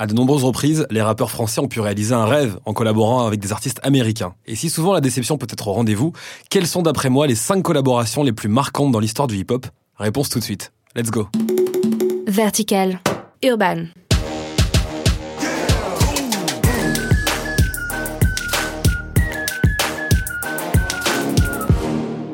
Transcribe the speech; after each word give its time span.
À 0.00 0.06
de 0.06 0.14
nombreuses 0.14 0.44
reprises, 0.44 0.86
les 0.88 1.02
rappeurs 1.02 1.30
français 1.30 1.60
ont 1.60 1.68
pu 1.68 1.78
réaliser 1.78 2.14
un 2.14 2.24
rêve 2.24 2.58
en 2.64 2.72
collaborant 2.72 3.26
avec 3.26 3.38
des 3.38 3.52
artistes 3.52 3.80
américains. 3.82 4.32
Et 4.46 4.56
si 4.56 4.70
souvent 4.70 4.94
la 4.94 5.02
déception 5.02 5.36
peut 5.36 5.46
être 5.50 5.68
au 5.68 5.74
rendez-vous, 5.74 6.14
quelles 6.48 6.66
sont 6.66 6.80
d'après 6.80 7.10
moi 7.10 7.26
les 7.26 7.34
5 7.34 7.62
collaborations 7.62 8.22
les 8.22 8.32
plus 8.32 8.48
marquantes 8.48 8.92
dans 8.92 8.98
l'histoire 8.98 9.28
du 9.28 9.36
hip-hop? 9.36 9.66
Réponse 9.98 10.30
tout 10.30 10.38
de 10.38 10.44
suite. 10.44 10.72
Let's 10.96 11.10
go. 11.10 11.28
Vertical. 12.26 13.00
Urban. 13.42 13.88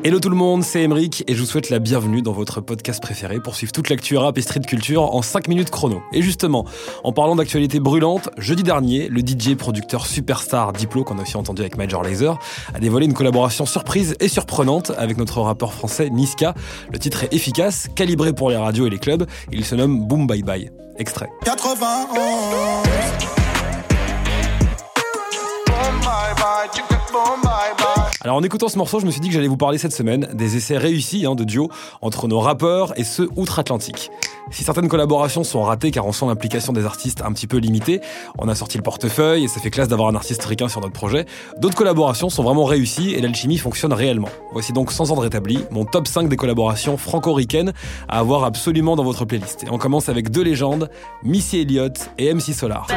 Hello 0.07 0.21
tout 0.21 0.29
le 0.29 0.37
monde, 0.37 0.63
c'est 0.63 0.83
Emeric 0.83 1.25
et 1.27 1.35
je 1.35 1.41
vous 1.41 1.45
souhaite 1.45 1.69
la 1.69 1.79
bienvenue 1.79 2.21
dans 2.21 2.31
votre 2.31 2.61
podcast 2.61 3.01
préféré 3.01 3.41
pour 3.41 3.57
suivre 3.57 3.73
toute 3.73 3.89
l'actu 3.89 4.15
rap 4.15 4.37
et 4.37 4.41
street 4.41 4.61
culture 4.61 5.13
en 5.13 5.21
5 5.21 5.49
minutes 5.49 5.69
chrono. 5.69 6.01
Et 6.13 6.21
justement, 6.21 6.63
en 7.03 7.11
parlant 7.11 7.35
d'actualité 7.35 7.81
brûlante, 7.81 8.29
jeudi 8.37 8.63
dernier, 8.63 9.09
le 9.09 9.19
DJ 9.19 9.57
producteur 9.57 10.05
superstar 10.05 10.71
Diplo, 10.71 11.03
qu'on 11.03 11.19
a 11.19 11.23
aussi 11.23 11.35
entendu 11.35 11.61
avec 11.61 11.75
Major 11.75 12.03
Lazer, 12.03 12.39
a 12.73 12.79
dévoilé 12.79 13.05
une 13.05 13.13
collaboration 13.13 13.65
surprise 13.65 14.15
et 14.21 14.29
surprenante 14.29 14.93
avec 14.97 15.17
notre 15.17 15.41
rappeur 15.41 15.73
français 15.73 16.09
Niska. 16.09 16.53
Le 16.89 16.99
titre 16.99 17.25
est 17.25 17.33
efficace, 17.33 17.89
calibré 17.93 18.31
pour 18.31 18.49
les 18.49 18.55
radios 18.55 18.87
et 18.87 18.89
les 18.89 18.99
clubs, 18.99 19.27
il 19.51 19.65
se 19.65 19.75
nomme 19.75 20.07
Boom 20.07 20.25
Bye 20.25 20.41
Bye. 20.41 20.71
Extrait. 20.95 21.27
91. 21.43 22.07
Boom, 25.67 25.99
bye, 25.99 26.33
bye, 26.33 26.36
alors 28.27 28.35
en 28.35 28.43
écoutant 28.43 28.67
ce 28.67 28.77
morceau, 28.77 28.99
je 28.99 29.05
me 29.05 29.11
suis 29.11 29.21
dit 29.21 29.29
que 29.29 29.33
j'allais 29.33 29.47
vous 29.47 29.55
parler 29.55 29.77
cette 29.77 29.93
semaine 29.93 30.27
des 30.33 30.57
essais 30.57 30.77
réussis 30.77 31.25
hein, 31.25 31.33
de 31.33 31.45
duo 31.45 31.69
entre 32.01 32.27
nos 32.27 32.41
rappeurs 32.41 32.91
et 32.99 33.05
ceux 33.05 33.29
outre-Atlantique. 33.37 34.11
Si 34.51 34.65
certaines 34.65 34.89
collaborations 34.89 35.45
sont 35.45 35.61
ratées 35.61 35.91
car 35.91 36.05
on 36.05 36.11
sent 36.11 36.25
l'implication 36.25 36.73
des 36.73 36.83
artistes 36.83 37.21
un 37.21 37.31
petit 37.31 37.47
peu 37.47 37.55
limitée, 37.55 38.01
on 38.37 38.49
a 38.49 38.55
sorti 38.55 38.75
le 38.75 38.83
portefeuille 38.83 39.45
et 39.45 39.47
ça 39.47 39.61
fait 39.61 39.69
classe 39.69 39.87
d'avoir 39.87 40.09
un 40.09 40.15
artiste 40.15 40.43
ricain 40.43 40.67
sur 40.67 40.81
notre 40.81 40.91
projet, 40.91 41.25
d'autres 41.59 41.77
collaborations 41.77 42.29
sont 42.29 42.43
vraiment 42.43 42.65
réussies 42.65 43.13
et 43.13 43.21
l'alchimie 43.21 43.59
fonctionne 43.59 43.93
réellement. 43.93 44.27
Voici 44.51 44.73
donc 44.73 44.91
sans 44.91 45.09
ordre 45.09 45.25
établi 45.25 45.63
mon 45.71 45.85
top 45.85 46.05
5 46.05 46.27
des 46.27 46.35
collaborations 46.35 46.97
franco-ricaines 46.97 47.71
à 48.09 48.19
avoir 48.19 48.43
absolument 48.43 48.97
dans 48.97 49.05
votre 49.05 49.23
playlist. 49.23 49.63
Et 49.63 49.67
on 49.71 49.77
commence 49.77 50.09
avec 50.09 50.31
deux 50.31 50.43
légendes, 50.43 50.89
Missy 51.23 51.59
Elliott 51.59 52.09
et 52.17 52.33
MC 52.33 52.53
Solar. 52.53 52.87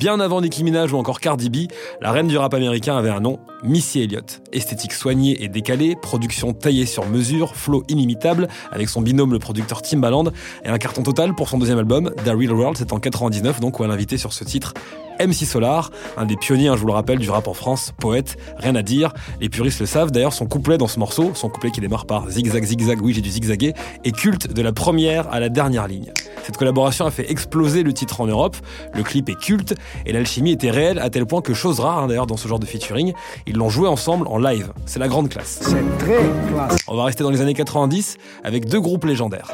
Bien 0.00 0.18
avant 0.18 0.40
Nicki 0.40 0.64
Minaj 0.64 0.94
ou 0.94 0.96
encore 0.96 1.20
Cardi 1.20 1.50
B, 1.50 1.70
la 2.00 2.10
reine 2.10 2.26
du 2.26 2.38
rap 2.38 2.54
américain 2.54 2.96
avait 2.96 3.10
un 3.10 3.20
nom, 3.20 3.38
Missy 3.62 4.00
Elliott. 4.00 4.40
Esthétique 4.50 4.94
soignée 4.94 5.44
et 5.44 5.48
décalée, 5.48 5.94
production 5.94 6.54
taillée 6.54 6.86
sur 6.86 7.06
mesure, 7.06 7.54
flow 7.54 7.84
inimitable, 7.86 8.48
avec 8.72 8.88
son 8.88 9.02
binôme 9.02 9.34
le 9.34 9.38
producteur 9.38 9.82
Timbaland, 9.82 10.24
et 10.64 10.70
un 10.70 10.78
carton 10.78 11.02
total 11.02 11.34
pour 11.34 11.50
son 11.50 11.58
deuxième 11.58 11.76
album, 11.76 12.14
The 12.24 12.30
Real 12.30 12.52
World, 12.52 12.78
c'est 12.78 12.94
en 12.94 12.98
99 12.98 13.60
donc 13.60 13.78
où 13.78 13.84
elle 13.84 13.90
invitait 13.90 14.16
sur 14.16 14.32
ce 14.32 14.42
titre 14.42 14.72
MC 15.20 15.44
Solar, 15.44 15.90
un 16.16 16.24
des 16.24 16.38
pionniers, 16.38 16.68
hein, 16.68 16.76
je 16.76 16.80
vous 16.80 16.86
le 16.86 16.94
rappelle, 16.94 17.18
du 17.18 17.28
rap 17.28 17.46
en 17.46 17.52
France, 17.52 17.92
poète, 17.98 18.38
rien 18.56 18.74
à 18.76 18.82
dire. 18.82 19.12
Les 19.42 19.50
puristes 19.50 19.80
le 19.80 19.86
savent, 19.86 20.10
d'ailleurs, 20.10 20.32
son 20.32 20.46
couplet 20.46 20.78
dans 20.78 20.88
ce 20.88 20.98
morceau, 20.98 21.32
son 21.34 21.50
couplet 21.50 21.70
qui 21.70 21.82
démarre 21.82 22.06
par 22.06 22.30
zigzag, 22.30 22.64
zigzag, 22.64 23.02
oui, 23.02 23.12
j'ai 23.12 23.20
du 23.20 23.28
zigzaguer, 23.28 23.74
est 24.02 24.12
culte 24.12 24.50
de 24.50 24.62
la 24.62 24.72
première 24.72 25.30
à 25.30 25.38
la 25.38 25.50
dernière 25.50 25.86
ligne. 25.88 26.10
Cette 26.42 26.56
collaboration 26.56 27.06
a 27.06 27.10
fait 27.10 27.30
exploser 27.30 27.82
le 27.82 27.92
titre 27.92 28.20
en 28.20 28.26
Europe, 28.26 28.56
le 28.94 29.02
clip 29.02 29.28
est 29.28 29.38
culte, 29.38 29.74
et 30.06 30.12
l'alchimie 30.12 30.52
était 30.52 30.70
réelle 30.70 30.98
à 30.98 31.10
tel 31.10 31.26
point 31.26 31.42
que, 31.42 31.54
chose 31.54 31.80
rare 31.80 32.00
hein, 32.00 32.06
d'ailleurs 32.06 32.26
dans 32.26 32.36
ce 32.36 32.48
genre 32.48 32.58
de 32.58 32.66
featuring, 32.66 33.12
ils 33.46 33.56
l'ont 33.56 33.68
joué 33.68 33.88
ensemble 33.88 34.26
en 34.28 34.38
live. 34.38 34.72
C'est 34.86 34.98
la 34.98 35.08
grande 35.08 35.28
classe. 35.28 35.60
C'est 35.62 35.98
très 35.98 36.30
classe. 36.52 36.80
On 36.88 36.96
va 36.96 37.04
rester 37.04 37.22
dans 37.22 37.30
les 37.30 37.40
années 37.40 37.54
90 37.54 38.16
avec 38.44 38.68
deux 38.68 38.80
groupes 38.80 39.04
légendaires. 39.04 39.50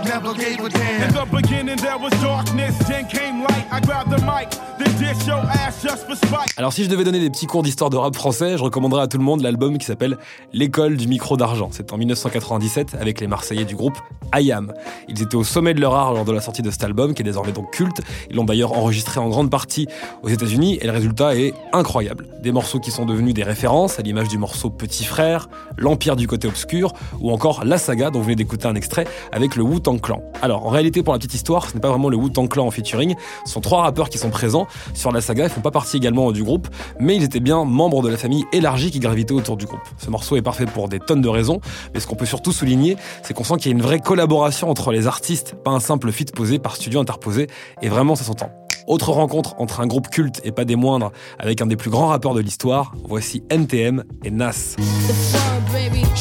Alors 6.57 6.73
si 6.73 6.85
je 6.85 6.89
devais 6.89 7.05
donner 7.05 7.21
des 7.21 7.31
petits 7.31 7.47
cours 7.47 7.63
d'histoire 7.63 7.91
de 7.91 7.97
rap 7.97 8.15
français, 8.15 8.57
je 8.57 8.63
recommanderais 8.63 9.03
à 9.03 9.07
tout 9.07 9.19
le 9.19 9.25
monde 9.25 9.43
l'album 9.43 9.79
qui 9.79 9.87
s'appelle 9.87 10.17
L'école 10.53 10.97
du 10.97 11.09
micro 11.09 11.37
d'argent. 11.37 11.69
C'est 11.73 11.93
en 11.93 11.99
1997 11.99 12.97
avec 13.01 13.21
les 13.21 13.27
Marseillais 13.27 13.65
du 13.65 13.77
groupe 13.77 13.99
IAM. 14.35 14.73
Ils 15.09 15.23
étaient 15.23 15.37
au 15.37 15.45
sommet 15.45 15.75
de 15.75 15.81
leur 15.81 15.95
art 15.95 16.15
lors 16.15 16.25
de 16.25 16.33
la 16.33 16.41
sortie 16.41 16.63
de 16.67 16.71
cet 16.71 16.85
album 16.85 17.15
qui 17.15 17.23
est 17.23 17.25
désormais 17.25 17.53
donc 17.53 17.71
culte. 17.71 18.01
Ils 18.31 18.37
l'ont 18.37 18.45
d'ailleurs 18.45 18.73
enregistré 18.73 19.21
en 19.21 19.29
grande 19.29 19.51
partie 19.51 19.87
aux 20.23 20.29
États-Unis 20.29 20.79
et 20.81 20.87
le 20.87 20.93
résultat 20.93 21.37
est 21.37 21.55
incroyable. 21.73 22.27
Des 22.43 22.53
morceaux 22.53 22.81
qui 22.81 22.91
sont 22.91 23.07
devenus 23.07 23.35
des 23.35 23.43
références 23.43 23.99
à 23.99 24.03
l'image 24.03 24.29
du 24.29 24.39
morceau 24.39 24.71
Petit 24.71 25.05
Frère, 25.05 25.49
L'Empire 25.79 26.17
du 26.17 26.27
côté 26.27 26.49
obscur 26.49 26.93
ou 27.21 27.31
encore 27.31 27.65
La 27.65 27.79
Saga 27.79 28.11
dont 28.11 28.19
vous 28.19 28.25
venez 28.25 28.37
d'écouter 28.37 28.67
un 28.67 28.75
extrait 28.75 29.07
avec 29.33 29.57
le 29.57 29.63
Wu-Tang 29.63 30.01
Clan. 30.01 30.23
Alors 30.43 30.67
en 30.67 30.71
réalité 30.71 31.03
pour 31.03 31.13
la 31.13 31.19
petite 31.19 31.35
histoire, 31.35 31.69
ce 31.69 31.75
n'est 31.75 31.81
pas 31.81 31.91
vraiment 31.91 32.09
le 32.09 32.17
Wu-Tang 32.17 32.49
Clan 32.49 32.67
en 32.67 32.71
featuring, 32.71 33.15
ce 33.45 33.53
sont 33.53 33.61
trois 33.61 33.83
rappeurs 33.83 34.11
qui 34.11 34.19
sont 34.19 34.31
présents 34.31 34.67
sur 34.95 35.13
la 35.13 35.21
saga, 35.21 35.45
ils 35.45 35.51
font 35.51 35.61
pas 35.61 35.71
partie 35.71 35.97
également 35.97 36.33
du 36.33 36.43
groupe, 36.43 36.69
mais 36.99 37.17
ils 37.17 37.23
étaient 37.23 37.41
bien 37.41 37.65
membres 37.65 38.03
de 38.03 38.09
la 38.09 38.17
famille 38.17 38.45
élargie 38.53 38.91
qui 38.91 38.99
gravitait 38.99 39.35
autour 39.35 39.57
du 39.57 39.67
groupe. 39.67 39.81
Ce 39.99 40.11
morceau 40.11 40.37
est 40.37 40.43
parfait 40.43 40.67
pour 40.67 40.89
des 40.89 40.99
tonnes 40.99 41.21
de 41.21 41.29
raisons, 41.29 41.61
mais 41.95 42.01
ce 42.01 42.07
qu'on 42.07 42.17
peut 42.17 42.27
surtout 42.27 42.53
souligner, 42.53 42.97
c'est 43.23 43.35
qu'on 43.35 43.45
sent 43.45 43.57
qu'il 43.57 43.71
y 43.71 43.75
a 43.75 43.77
une 43.77 43.83
vraie 43.83 44.01
collaboration 44.01 44.71
entre 44.71 44.93
les 44.93 45.07
artistes, 45.07 45.55
pas 45.63 45.71
un 45.71 45.81
simple 45.81 46.11
feat 46.13 46.35
posé 46.35 46.56
par 46.59 46.77
studio 46.77 47.01
interposé, 47.01 47.49
et 47.83 47.89
vraiment 47.89 48.15
ça 48.15 48.25
s'entend. 48.25 48.51
Autre 48.87 49.11
rencontre 49.11 49.57
entre 49.59 49.81
un 49.81 49.87
groupe 49.87 50.09
culte 50.09 50.41
et 50.45 50.53
pas 50.53 50.65
des 50.65 50.77
moindres 50.77 51.11
avec 51.39 51.61
un 51.61 51.67
des 51.67 51.77
plus 51.77 51.91
grands 51.91 52.09
rappeurs 52.09 52.35
de 52.35 52.41
l'histoire, 52.41 52.95
voici 53.05 53.43
NTM 53.51 54.05
et 54.25 54.31
Nas. 54.31 54.77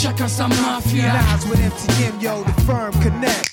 Chacun 0.06 0.28
sa 0.28 0.48
mafia. 0.48 1.14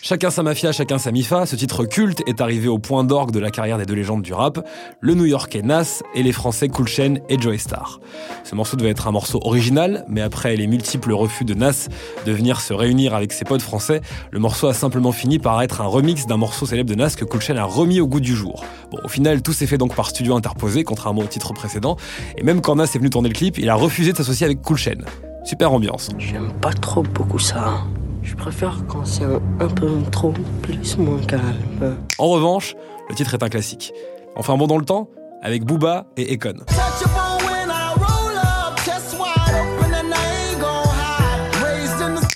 Chacun 0.02 0.30
sa 0.30 0.42
mafia, 0.42 0.70
chacun 0.70 0.98
sa 0.98 1.10
mifa. 1.10 1.46
Ce 1.46 1.56
titre 1.56 1.86
culte 1.86 2.22
est 2.26 2.42
arrivé 2.42 2.68
au 2.68 2.78
point 2.78 3.04
d'orgue 3.04 3.30
de 3.30 3.38
la 3.38 3.50
carrière 3.50 3.78
des 3.78 3.86
deux 3.86 3.94
légendes 3.94 4.20
du 4.20 4.34
rap, 4.34 4.68
le 5.00 5.14
New-Yorkais 5.14 5.62
Nas 5.62 6.02
et 6.14 6.22
les 6.22 6.32
Français 6.32 6.68
Cool 6.68 6.88
Chain 6.88 7.14
et 7.30 7.40
Joey 7.40 7.56
Star. 7.56 8.00
Ce 8.44 8.54
morceau 8.54 8.76
devait 8.76 8.90
être 8.90 9.08
un 9.08 9.12
morceau 9.12 9.40
original, 9.42 10.04
mais 10.08 10.20
après 10.20 10.54
les 10.54 10.66
multiples 10.66 11.14
refus 11.14 11.46
de 11.46 11.54
Nas 11.54 11.88
de 12.26 12.32
venir 12.32 12.60
se 12.60 12.74
réunir 12.74 13.14
avec 13.14 13.32
ses 13.32 13.46
potes 13.46 13.62
français, 13.62 14.02
le 14.30 14.38
morceau 14.38 14.66
a 14.66 14.74
simplement 14.74 15.12
fini 15.12 15.38
par 15.38 15.62
être 15.62 15.80
un 15.80 15.86
remix 15.86 16.26
d'un 16.26 16.36
morceau 16.36 16.66
célèbre 16.66 16.90
de 16.90 16.96
Nas 16.96 17.14
que 17.16 17.24
Cool 17.24 17.40
Chain 17.40 17.56
a 17.56 17.64
remis 17.64 18.02
au 18.02 18.06
goût 18.06 18.20
du 18.20 18.36
jour. 18.36 18.62
Bon, 18.90 18.98
au 19.02 19.08
final, 19.08 19.40
tout 19.40 19.54
s'est 19.54 19.66
fait 19.66 19.78
donc 19.78 19.94
par 19.94 20.10
studio 20.10 20.36
interposé, 20.36 20.84
contrairement 20.84 21.22
au 21.22 21.28
titre 21.28 21.54
précédent, 21.54 21.96
et 22.36 22.42
même 22.42 22.60
quand 22.60 22.76
Nas 22.76 22.84
est 22.84 22.98
venu 22.98 23.08
tourner 23.08 23.30
le 23.30 23.34
clip, 23.34 23.56
il 23.56 23.70
a 23.70 23.74
refusé 23.74 24.12
de 24.12 24.18
s'associer 24.18 24.44
avec 24.44 24.60
Cool 24.60 24.76
Chain. 24.76 24.98
Super 25.44 25.72
ambiance. 25.72 26.10
J'aime 26.18 26.52
pas 26.60 26.72
trop 26.72 27.02
beaucoup 27.02 27.38
ça. 27.38 27.84
Je 28.22 28.36
préfère 28.36 28.84
quand 28.86 29.04
c'est 29.04 29.24
un, 29.24 29.68
peu 29.68 29.90
trop 30.10 30.32
plus 30.62 30.96
moins 30.96 31.18
calme. 31.18 31.96
En 32.18 32.28
revanche, 32.28 32.76
le 33.08 33.14
titre 33.14 33.34
est 33.34 33.42
un 33.42 33.48
classique. 33.48 33.92
Enfin 34.36 34.56
bon 34.56 34.66
dans 34.66 34.78
le 34.78 34.84
temps, 34.84 35.08
avec 35.42 35.64
Booba 35.64 36.06
et 36.16 36.34
Econ. 36.34 36.64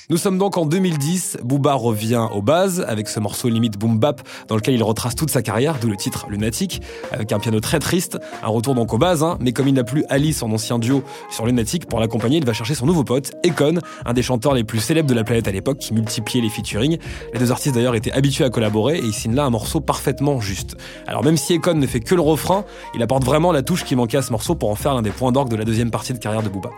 Nous 0.08 0.18
sommes 0.18 0.38
donc 0.38 0.56
en 0.56 0.66
2010, 0.66 1.38
Booba 1.42 1.74
revient 1.74 2.28
aux 2.32 2.40
bases 2.40 2.84
avec 2.86 3.08
ce 3.08 3.18
morceau 3.18 3.48
limite 3.48 3.76
boom 3.76 3.98
bap 3.98 4.22
dans 4.46 4.54
lequel 4.54 4.74
il 4.74 4.82
retrace 4.84 5.16
toute 5.16 5.30
sa 5.30 5.42
carrière, 5.42 5.78
d'où 5.80 5.88
le 5.88 5.96
titre 5.96 6.26
Lunatic, 6.30 6.80
avec 7.10 7.32
un 7.32 7.40
piano 7.40 7.58
très 7.58 7.80
triste, 7.80 8.16
un 8.40 8.46
retour 8.46 8.76
donc 8.76 8.94
aux 8.94 8.98
bases, 8.98 9.24
hein, 9.24 9.36
mais 9.40 9.52
comme 9.52 9.66
il 9.66 9.74
n'a 9.74 9.82
plus 9.82 10.04
Ali, 10.08 10.32
son 10.32 10.52
ancien 10.52 10.78
duo, 10.78 11.02
sur 11.28 11.44
Lunatic, 11.44 11.86
pour 11.86 11.98
l'accompagner, 11.98 12.38
il 12.38 12.44
va 12.44 12.52
chercher 12.52 12.76
son 12.76 12.86
nouveau 12.86 13.02
pote, 13.02 13.32
Econ, 13.44 13.80
un 14.04 14.12
des 14.12 14.22
chanteurs 14.22 14.54
les 14.54 14.62
plus 14.62 14.78
célèbres 14.78 15.08
de 15.08 15.14
la 15.14 15.24
planète 15.24 15.48
à 15.48 15.50
l'époque, 15.50 15.78
qui 15.78 15.92
multipliait 15.92 16.40
les 16.40 16.50
featuring. 16.50 16.98
Les 17.32 17.40
deux 17.40 17.50
artistes 17.50 17.74
d'ailleurs 17.74 17.96
étaient 17.96 18.12
habitués 18.12 18.44
à 18.44 18.50
collaborer 18.50 18.98
et 18.98 19.04
ils 19.04 19.12
signent 19.12 19.34
là 19.34 19.44
un 19.44 19.50
morceau 19.50 19.80
parfaitement 19.80 20.40
juste. 20.40 20.76
Alors 21.08 21.24
même 21.24 21.36
si 21.36 21.56
Econ 21.56 21.74
ne 21.74 21.86
fait 21.88 21.98
que 21.98 22.14
le 22.14 22.20
refrain, 22.20 22.64
il 22.94 23.02
apporte 23.02 23.24
vraiment 23.24 23.50
la 23.50 23.62
touche 23.62 23.84
qui 23.84 23.96
manquait 23.96 24.18
à 24.18 24.22
ce 24.22 24.30
morceau 24.30 24.54
pour 24.54 24.70
en 24.70 24.76
faire 24.76 24.94
l'un 24.94 25.02
des 25.02 25.10
points 25.10 25.32
d'orgue 25.32 25.50
de 25.50 25.56
la 25.56 25.64
deuxième 25.64 25.90
partie 25.90 26.12
de 26.12 26.18
carrière 26.18 26.44
de 26.44 26.48
Booba. 26.48 26.70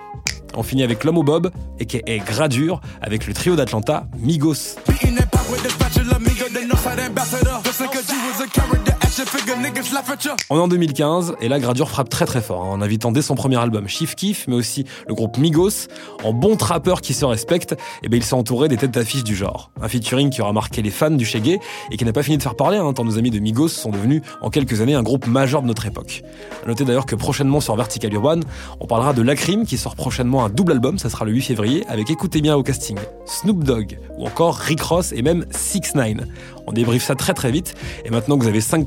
On 0.54 0.62
finit 0.62 0.82
avec 0.82 1.04
l'homme 1.04 1.19
au 1.19 1.22
bob, 1.22 1.50
et 1.78 1.86
qui 1.86 2.03
est 2.04 2.19
Gradure, 2.19 2.81
avec 3.00 3.26
le 3.26 3.34
trio 3.34 3.56
d'Atlanta, 3.56 4.06
Migos. 4.19 4.76
On 10.48 10.56
est 10.56 10.60
en 10.60 10.68
2015 10.68 11.34
et 11.41 11.48
là 11.48 11.59
Gradure 11.59 11.91
frappe 11.91 12.09
très 12.09 12.24
très 12.24 12.41
fort 12.41 12.62
hein, 12.62 12.68
en 12.68 12.80
invitant 12.80 13.10
dès 13.10 13.22
son 13.22 13.34
premier 13.34 13.56
album 13.56 13.88
Chief 13.88 14.15
Kiff 14.15 14.47
mais 14.47 14.54
aussi 14.54 14.84
le 15.09 15.15
groupe 15.15 15.38
Migos 15.38 15.88
en 16.22 16.32
bon 16.32 16.54
trappeur 16.54 17.00
qui 17.00 17.15
se 17.15 17.24
respecte 17.24 17.74
et 18.04 18.09
ben 18.09 18.18
il 18.18 18.22
s'est 18.22 18.34
entouré 18.34 18.68
des 18.68 18.76
têtes 18.76 18.92
d'affiche 18.92 19.24
du 19.24 19.34
genre. 19.34 19.72
Un 19.82 19.88
featuring 19.88 20.30
qui 20.30 20.41
aura 20.41 20.53
marqué 20.53 20.82
les 20.82 20.91
fans 20.91 21.10
du 21.10 21.24
Shaggy 21.24 21.59
et 21.91 21.97
qui 21.97 22.04
n'a 22.04 22.12
pas 22.12 22.22
fini 22.22 22.38
de 22.38 22.42
faire 22.42 22.54
parler 22.54 22.78
hein, 22.78 22.92
tant 22.92 23.04
nos 23.04 23.18
amis 23.18 23.30
de 23.30 23.41
Migos 23.41 23.68
sont 23.68 23.91
devenus 23.91 24.22
en 24.41 24.50
quelques 24.50 24.80
années 24.82 24.94
un 24.94 25.03
groupe 25.03 25.26
majeur 25.26 25.62
de 25.62 25.66
notre 25.66 25.86
époque. 25.86 26.22
A 26.64 26.68
noter 26.68 26.84
d'ailleurs 26.84 27.06
que 27.06 27.16
prochainement 27.16 27.60
sur 27.60 27.74
Vertical 27.74 28.12
Urban, 28.12 28.41
on 28.78 28.86
parlera 28.86 29.14
de 29.14 29.22
Lacrim 29.22 29.64
qui 29.64 29.78
sort 29.78 29.97
prochainement 29.97 30.44
un 30.44 30.48
double 30.48 30.72
album, 30.72 30.97
ça 30.97 31.10
sera 31.10 31.24
le 31.24 31.32
8 31.32 31.42
février 31.42 31.84
avec 31.88 32.09
écoutez 32.10 32.41
bien 32.41 32.54
au 32.54 32.62
casting 32.62 32.97
Snoop 33.26 33.64
Dogg 33.64 33.98
ou 34.16 34.26
encore 34.26 34.54
Rick 34.54 34.82
Ross 34.82 35.12
et 35.12 35.22
même 35.22 35.44
6 35.50 35.94
9 35.97 36.18
On 36.68 36.72
débriefe 36.72 37.03
ça 37.03 37.16
très 37.16 37.34
très 37.34 37.50
vite 37.50 37.74
et 38.04 38.10
maintenant 38.10 38.38
que 38.38 38.44
vous 38.44 38.48
avez 38.48 38.60
5 38.60 38.84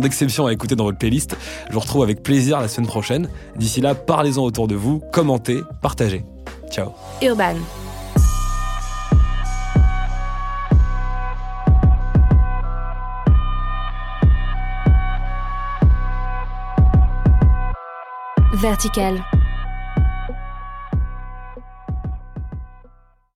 d'exception 0.00 0.46
à 0.46 0.52
écouter 0.52 0.74
dans 0.74 0.84
votre 0.84 0.98
playlist. 0.98 1.36
Je 1.68 1.74
vous 1.74 1.80
retrouve 1.80 2.02
avec 2.02 2.22
plaisir 2.22 2.60
la 2.60 2.68
semaine 2.68 2.88
prochaine. 2.88 3.28
D'ici 3.56 3.80
là, 3.80 3.94
parlez-en 3.94 4.42
autour 4.42 4.66
de 4.66 4.74
vous, 4.74 5.02
commentez, 5.12 5.60
partagez. 5.82 6.24
Ciao. 6.70 6.92
Urban. 7.22 7.54
Vertical. 18.54 19.22